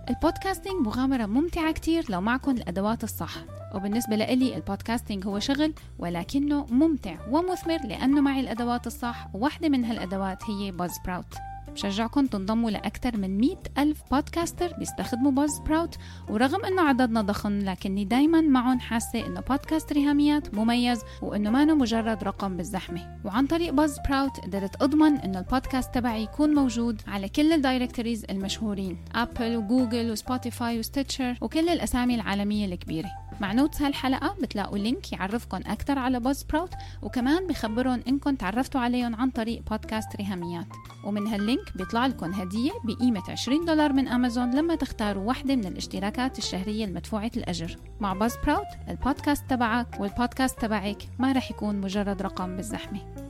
ال 0.09 0.16
podcasting 0.16 0.85
مغامرة 0.87 1.25
ممتعة 1.25 1.71
كتير 1.71 2.05
لو 2.09 2.21
معكم 2.21 2.51
الأدوات 2.51 3.03
الصح. 3.03 3.35
وبالنسبة 3.75 4.15
لإلي 4.15 4.55
ال 4.55 4.62
podcasting 4.62 5.27
هو 5.27 5.39
شغل 5.39 5.73
ولكنه 5.99 6.65
ممتع 6.65 7.15
ومثمر 7.29 7.77
لأنه 7.87 8.21
معي 8.21 8.39
الأدوات 8.39 8.87
الصح. 8.87 9.27
وواحدة 9.33 9.69
من 9.69 9.85
هالأدوات 9.85 10.43
هي 10.49 10.71
Buzzsprout 10.71 11.52
بشجعكم 11.73 12.25
تنضموا 12.25 12.71
لأكثر 12.71 13.17
من 13.17 13.37
100 13.37 13.55
ألف 13.77 14.01
podcaster 14.11 14.73
بيستخدموا 14.79 15.31
Buzzsprout 15.31 15.97
ورغم 16.29 16.65
أنه 16.65 16.81
عددنا 16.81 17.21
ضخم 17.21 17.59
لكني 17.59 18.05
دايما 18.05 18.41
معهم 18.41 18.79
حاسة 18.79 19.25
أنه 19.25 19.41
بودكاست 19.41 19.93
ريهاميات 19.93 20.53
مميز 20.53 21.01
وأنه 21.21 21.49
ما 21.49 21.65
مجرد 21.65 22.23
رقم 22.23 22.57
بالزحمة. 22.57 23.19
وعن 23.25 23.47
طريق 23.47 23.73
Buzzsprout 23.73 24.39
قدرت 24.39 24.81
أضمن 24.81 25.17
أنه 25.17 25.39
البودكاست 25.39 25.93
تبعي 25.93 26.23
يكون 26.23 26.53
موجود 26.53 27.01
على 27.07 27.29
كل 27.29 27.53
ال 27.53 27.59
directories 27.59 28.25
المشهورين 28.29 28.97
أبل 29.15 29.55
وجوجل 29.55 30.11
وسبوتيفاي 30.11 30.79
و 30.79 30.85
Stitcher 30.85 31.37
وكل 31.41 31.69
الأسامي 31.69 32.15
العالمية 32.15 32.65
الكبيرة. 32.65 33.09
مع 33.41 33.53
notes 33.53 33.81
هالحلقة 33.81 34.35
بتلاقوا 34.41 34.77
link 34.77 35.13
يعرفكم 35.13 35.57
أكثر 35.57 35.99
على 35.99 36.19
Buzzsprout 36.19 36.73
وكمان 37.01 37.47
بخبرهم 37.47 38.03
إنكم 38.07 38.35
تعرفتوا 38.35 38.81
عليهم 38.81 39.15
عن 39.15 39.29
طريق 39.29 39.61
بودكاست 39.69 40.15
ريهاميات 40.15 40.67
ومن 41.03 41.27
هال 41.27 41.44
link 41.44 41.77
بيطلع 41.77 42.05
لكم 42.07 42.31
هدية 42.33 42.71
بقيمة 42.83 43.23
20 43.29 43.65
دولار 43.65 43.93
من 43.93 44.07
أمازون 44.07 44.55
لما 44.55 44.75
تختاروا 44.75 45.23
واحدة 45.23 45.55
من 45.55 45.65
الاشتراكات 45.65 46.37
الشهرية 46.37 46.85
المدفوعة 46.85 47.31
الأجر. 47.37 47.77
مع 47.99 48.13
Buzzsprout 48.13 48.67
البودكاست 48.89 49.49
تبعك 49.49 49.99
والبودكاست 49.99 50.61
تبعك 50.61 51.03
ما 51.19 51.31
رح 51.31 51.51
يكون 51.51 51.81
مجرد 51.81 52.21
رقم 52.21 52.55
بالزحمة. 52.55 53.22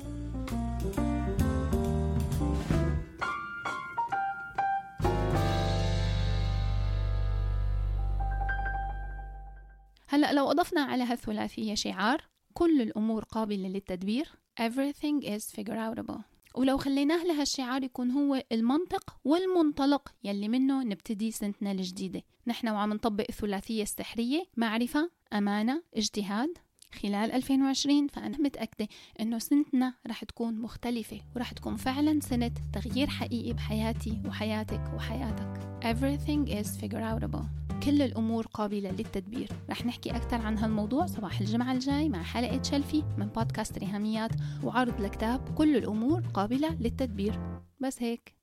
لو 10.33 10.51
أضفنا 10.51 10.81
على 10.81 11.03
هالثلاثية 11.03 11.73
شعار 11.73 12.21
كل 12.53 12.81
الأمور 12.81 13.23
قابلة 13.23 13.67
للتدبير. 13.67 14.31
Everything 14.61 15.25
is 15.25 15.55
figureoutable. 15.55 16.21
ولو 16.55 16.77
خليناه 16.77 17.23
لهالشعار 17.23 17.83
يكون 17.83 18.11
هو 18.11 18.43
المنطق 18.51 19.17
والمنطلق 19.25 20.13
يلي 20.23 20.47
منه 20.47 20.83
نبتدي 20.83 21.31
سنتنا 21.31 21.71
الجديدة. 21.71 22.21
نحن 22.47 22.67
وعم 22.67 22.93
نطبق 22.93 23.25
الثلاثية 23.29 23.83
السحرية 23.83 24.43
معرفة 24.57 25.11
أمانة 25.33 25.83
اجتهاد. 25.95 26.57
خلال 27.01 27.31
2020 27.31 28.07
فأنا 28.07 28.37
متأكدة 28.37 28.87
إنه 29.19 29.39
سنتنا 29.39 29.93
رح 30.07 30.23
تكون 30.23 30.59
مختلفة 30.59 31.21
ورح 31.35 31.51
تكون 31.51 31.75
فعلا 31.75 32.19
سنة 32.19 32.51
تغيير 32.73 33.07
حقيقي 33.07 33.53
بحياتي 33.53 34.21
وحياتك 34.25 34.81
وحياتك. 34.95 35.59
Everything 35.83 36.49
is 36.49 36.67
figureoutable. 36.81 37.62
كل 37.85 38.01
الأمور 38.01 38.47
قابلة 38.47 38.91
للتدبير. 38.91 39.49
رح 39.69 39.85
نحكي 39.85 40.11
أكثر 40.11 40.41
عن 40.41 40.57
هالموضوع 40.57 41.05
صباح 41.05 41.39
الجمعة 41.39 41.71
الجاي 41.71 42.09
مع 42.09 42.23
حلقة 42.23 42.63
شلفي 42.63 43.03
من 43.17 43.25
بودكاست 43.25 43.77
ريهاميات 43.77 44.31
وعرض 44.63 45.01
لكتاب 45.01 45.53
كل 45.55 45.77
الأمور 45.77 46.21
قابلة 46.33 46.75
للتدبير. 46.75 47.39
بس 47.79 48.01
هيك. 48.01 48.42